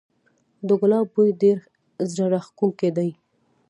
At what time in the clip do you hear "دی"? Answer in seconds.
2.97-3.09